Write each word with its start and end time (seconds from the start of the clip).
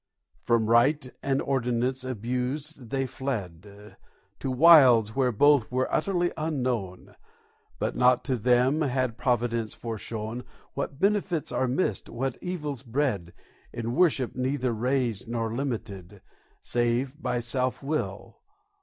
II 0.01 0.33
From 0.41 0.65
Rite 0.65 1.11
and 1.21 1.43
Ordinance 1.43 2.03
abused 2.03 2.89
they 2.89 3.05
fled 3.05 3.97
To 4.39 4.49
Wilds 4.49 5.15
where 5.15 5.31
both 5.31 5.71
were 5.71 5.93
utterly 5.93 6.31
unknown; 6.35 7.15
But 7.77 7.95
not 7.95 8.23
to 8.23 8.35
them 8.37 8.81
had 8.81 9.15
Providence 9.19 9.75
foreshown 9.75 10.43
What 10.73 10.97
benefits 10.99 11.51
are 11.51 11.67
missed, 11.67 12.09
what 12.09 12.39
evils 12.41 12.81
bred, 12.81 13.31
In 13.71 13.93
worship 13.93 14.35
neither 14.35 14.73
raised 14.73 15.29
nor 15.29 15.53
limited 15.55 16.23
Save 16.63 17.21
by 17.21 17.39
Self 17.39 17.83
will. 17.83 18.39